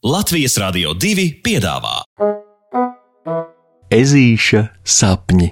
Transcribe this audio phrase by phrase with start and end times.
[0.00, 1.98] Latvijas Rādio 2 piedāvā
[3.92, 5.50] Ezīša sapņi.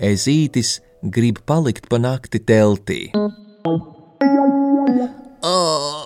[0.00, 3.12] Ezītis grib palikt pa nakti teltī.
[5.44, 6.03] Oi,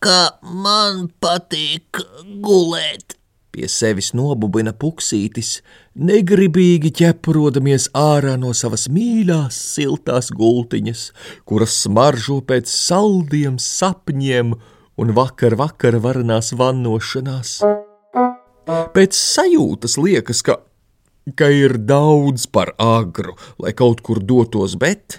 [0.00, 2.00] kā man patīk
[2.44, 3.16] gulēt.
[3.50, 5.56] Pie sevis nobubina puksītis,
[5.98, 11.02] negribīgi ķeprodamies ārā no savas mīļās, siltās gultiņas,
[11.50, 14.54] kuras smaržo pēc saldiem sapņiem
[15.02, 17.56] un vakar vakar varanās vannošanās.
[18.94, 20.60] Pēc sajūtas liekas, ka,
[21.34, 25.18] ka ir daudz par agru, lai kaut kur dotos, bet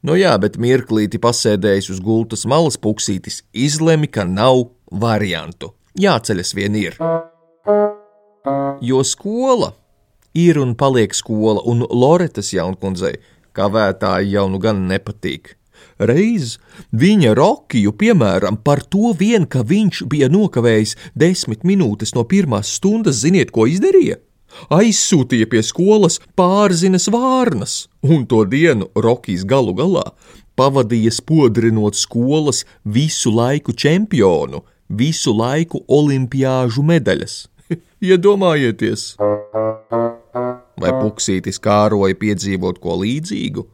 [0.00, 5.74] Nu jā, bet mirklīti pasēdējis uz gultas malas puksītis, izlemi, ka nav variantu.
[6.00, 6.96] Jāceļas vien ir.
[8.80, 9.74] Jo skola
[10.32, 13.18] ir un paliek skola, un Loretas jaunkundzei
[13.52, 15.56] kavētāji jau nu gan nepatīk.
[16.00, 16.56] Reiz
[16.96, 23.20] viņa Rokiju, piemēram, par to vien, ka viņš bija nokavējis desmit minūtes no pirmās stundas,
[23.20, 24.16] ziniet, ko izdarīja?
[24.72, 30.06] Aizsūtīja pie skolas pārzinas vārnas, un to dienu Rokijs galu galā
[30.60, 37.36] pavadīja spodrinot skolas visu laiku čempionu, visu laiku olimpiāžu medaļas.
[38.10, 39.14] Iedomājieties!
[40.80, 43.66] Vai puksītis kāroja piedzīvot ko līdzīgu?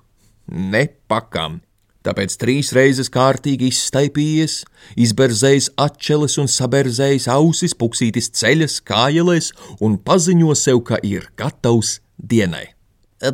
[0.75, 1.61] Nepakam!
[2.07, 4.61] Tāpēc trīs reizes kārtīgi izstaipījies,
[5.03, 9.51] izberzējis atšķeles un saberzējis ausis, puksītis ceļas, kājelēs
[9.83, 12.69] un paziņo sev, ka ir gatavs dienai.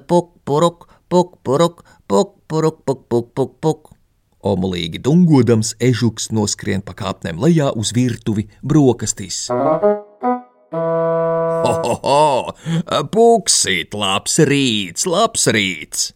[0.08, 3.92] Puk, puruk, puk, puruk, puk, puruk, puk, puk, puk, puk.
[4.42, 9.50] Omulīgi dungodams, ežuks noskrien pa kāpnēm lejā uz virtuvi brokastīs.
[10.72, 13.04] Ho, ho, ho!
[13.12, 16.10] Puksīt, labs rīts, labs rīts!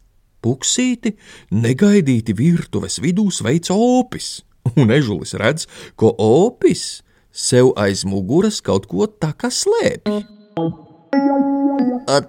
[0.46, 1.16] Puksīti
[1.50, 4.44] negaidīti virtuves vidū sveic opis,
[4.78, 5.66] un ežulis redz,
[5.98, 7.02] ko opis
[7.36, 10.22] sev aiz muguras kaut ko tā kā slēpj.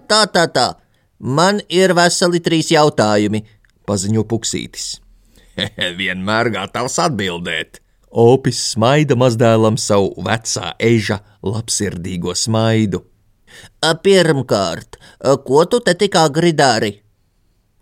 [0.10, 0.68] Tā, tā, tā,
[1.20, 3.44] man ir veseli trīs jautājumi,
[3.88, 4.96] paziņo puksītis.
[6.02, 7.82] Vienmēr gatavs atbildēt.
[8.08, 13.04] Opis smaida mazdēlam savu vecā eža labsirdīgo smaidu.
[14.04, 14.98] Pirmkārt,
[15.46, 16.96] ko tu te tikā gridāri?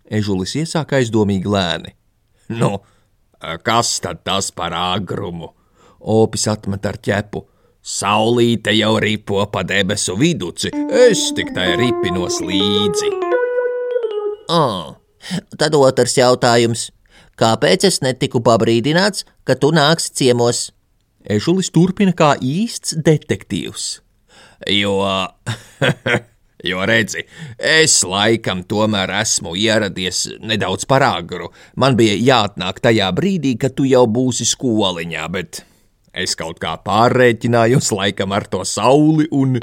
[0.06, 1.92] Ežulis iesāk aizdomīgi lēni.
[2.54, 2.78] Nu,
[3.66, 5.50] kas tad tas par agrumu?
[6.00, 7.42] Opis atmet ar ķepu.
[7.86, 13.10] Saulīte jau ripo pa debesu viduci, es tik tai ripinos līdzi.
[14.50, 14.96] Oh,
[15.58, 16.88] tad otrs jautājums.
[17.38, 20.70] Kāpēc es netiku pabrīdināts, ka tu nāksi ciemos?
[21.26, 23.86] Ežulis turpina kā īsts detektīvs.
[24.72, 24.96] Jo,
[26.68, 27.24] jo redzi,
[27.58, 31.50] es laikam tomēr esmu ieradies nedaudz par agru.
[31.76, 35.62] Man bija jāatnāk tajā brīdī, kad tu jau būsi skoliņā, bet
[36.16, 39.58] es kaut kā pārrēķinājos laikam ar to sauli un.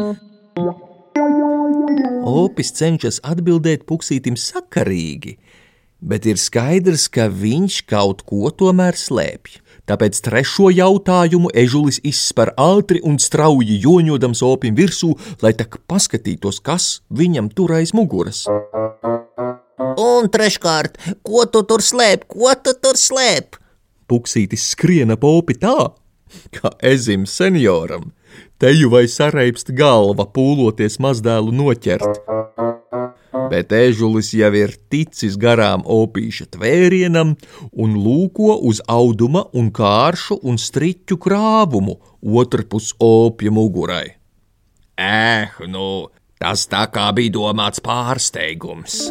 [2.24, 5.38] Opis cenšas atbildēt puksītim sakarīgi,
[6.04, 9.60] bet ir skaidrs, ka viņš kaut ko tomēr slēpj.
[9.90, 15.12] Tāpēc trešo jautājumu ežulis izspēr ātri un strauji joņodams opim virsū,
[15.44, 18.46] lai tak paskatītos, kas viņam tur aiz muguras.
[20.00, 20.96] Un treškārt,
[21.28, 23.60] ko tu tur slēp, ko tu tur slēp?
[24.08, 25.92] Puksītis skrien ap opi tā,
[26.56, 28.14] kā ezim senioram,
[28.64, 32.73] teju vai sareipst galva pūloties mazdēlu noķert
[33.54, 37.36] bet ežulis jau ir ticis garām opīša tvērienam
[37.84, 42.00] un lūko uz auduma un kāršu un striķu krāvumu
[42.42, 44.08] otrpus opja mugurai.
[44.98, 46.10] Eh, nu,
[46.42, 49.06] tas tā kā bija domāts pārsteigums.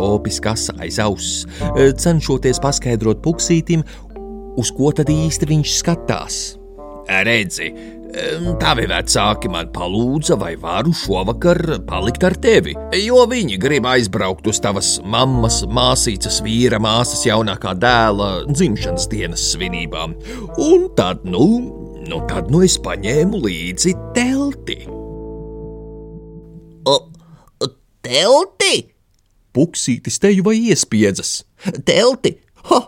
[0.00, 1.46] Opis kasa aiz auss,
[1.76, 3.84] cenšoties paskaidrot puksītim,
[4.60, 6.40] uz ko tad īsti viņš skatās.
[7.10, 7.72] Redzi,
[8.10, 12.74] Tavi vecāki man palūdza, vai varu šovakar palikt ar tevi,
[13.04, 20.16] jo viņi grib aizbraukt uz tavas mammas, māsīcas, vīra, māsas jaunākā dēla dzimšanas dienas svinībām.
[20.58, 21.46] Un tad, nu,
[22.08, 24.80] nu, tad nu es paņēmu līdzi telti.
[26.90, 26.96] O,
[28.02, 28.74] telti?
[29.54, 31.44] Puksītis teju vai iespiedzas?
[31.86, 32.40] Telti?
[32.70, 32.80] Ha,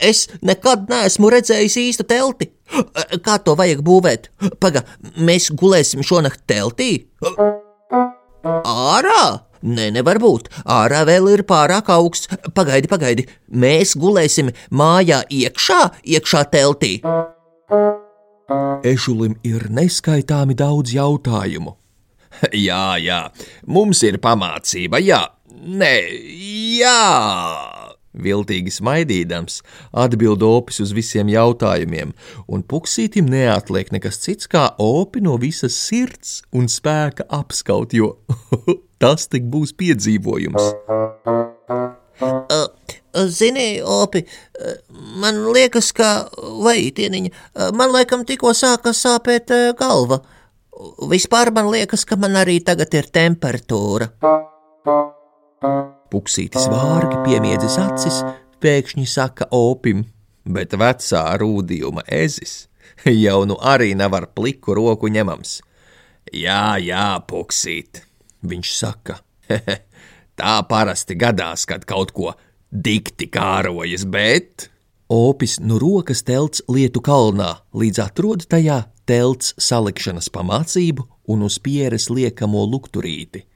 [0.00, 2.52] es nekad neesmu redzējis īstu telti.
[3.26, 4.30] Kā to vajag būvēt?
[4.60, 4.84] Paga,
[5.16, 7.08] mēs gulēsim šonakt teltī?
[8.64, 9.22] Ārā?
[9.58, 10.52] Nē, nevar būt.
[10.70, 12.30] Ārā vēl ir pārāk augsts.
[12.54, 13.26] Pagaidi, pagaidi.
[13.50, 15.80] Mēs gulēsim mājā iekšā,
[16.14, 16.92] iekšā teltī.
[18.86, 21.74] Ežulim ir neskaitāmi daudz jautājumu.
[22.68, 23.22] Jā, jā,
[23.66, 25.94] mums ir pamācība, jā, nē,
[26.78, 27.87] jā.
[28.22, 29.60] Viltīgi smaidīdams,
[29.92, 32.14] atbild opis uz visiem jautājumiem,
[32.48, 38.16] un puksītim neatliek nekas cits kā opi no visas sirds un spēka apskaut, jo
[39.02, 40.72] tas tik būs piedzīvojums.
[42.18, 42.66] Uh,
[43.30, 44.24] zini, opi,
[45.22, 46.08] man liekas, ka,
[46.64, 47.30] vai tieniņa,
[47.78, 50.20] man laikam tikko sāka sāpēt galva.
[51.10, 54.12] Vispār man liekas, ka man arī tagad ir temperatūra.
[56.08, 58.22] Puksītis vārgi piemiedzis acis,
[58.64, 60.06] pēkšņi saka opim,
[60.48, 62.62] bet vecā rūdījuma ezis
[63.04, 65.58] jau nu arī nav ar pliku roku ņemams.
[66.34, 68.02] Jā, jā, puksīt,
[68.44, 69.20] viņš saka.
[70.38, 72.34] Tā parasti gadās, kad kaut ko
[72.70, 74.68] dikti kārojas, bet.
[75.08, 82.10] Opis nu rokas telts lietu kalnā, līdz atrod tajā telts salikšanas pamācību un uz pieres
[82.12, 83.46] liekamo lukturīti.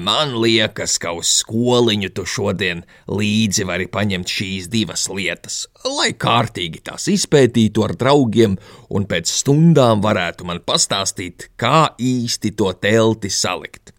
[0.00, 6.82] Man liekas, ka uz skoliņu tu šodien līdzi vari paņemt šīs divas lietas, lai kārtīgi
[6.88, 8.56] tās izpētītu ar draugiem,
[8.94, 13.92] un pēc stundām varētu man pastāstīt, kā īsti to telti salikt.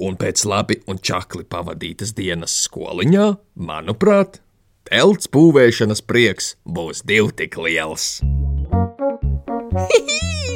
[0.00, 3.28] Un pēc labi un čakli pavadītas dienas skoliņā,
[3.68, 4.40] manuprāt,
[4.88, 8.18] telts būvēšanas prieks būs divi tik liels.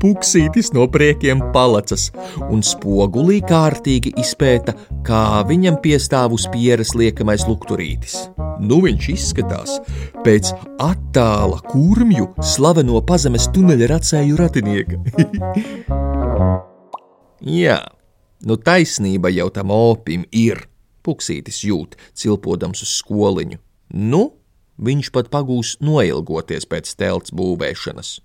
[0.00, 2.08] Puksītis no priekiem palacas
[2.48, 4.74] un spogulī kārtīgi izpēta,
[5.06, 8.16] kā viņam piestāv uz pieres liekamais lukturītis.
[8.60, 9.76] Nu viņš izskatās
[10.24, 10.52] pēc
[10.82, 15.00] attāla kurmju slaveno pazemes tuneļa racēju ratinieka.
[17.46, 17.80] Jā,
[18.48, 20.64] nu taisnība jau tam opim ir,
[21.06, 23.60] puksītis jūt, cilpodams uz skoliņu.
[23.94, 24.22] Nu,
[24.82, 28.16] viņš pat pagūs noilgoties pēc telts būvēšanas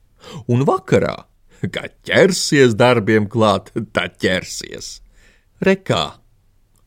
[0.51, 1.15] un vakarā,
[1.62, 5.00] kad ķersies darbiem klāt, tad ķersies.
[5.62, 6.03] Rekā,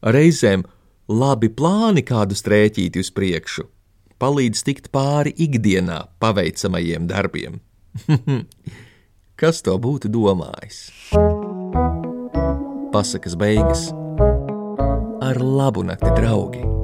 [0.02, 0.64] reizēm
[1.08, 3.68] labi plāni kādu strēķīti uz priekšu,
[4.18, 7.60] palīdz tikt pāri ikdienā paveicamajiem darbiem.
[9.40, 10.86] Kas to būtu domājis?
[12.94, 13.88] Pasakas beigas
[15.24, 16.83] ar labu nakti, draugi!